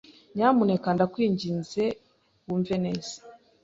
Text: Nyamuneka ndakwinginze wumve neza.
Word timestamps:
Nyamuneka 0.35 0.87
ndakwinginze 0.95 1.83
wumve 2.45 2.75
neza. 2.85 3.15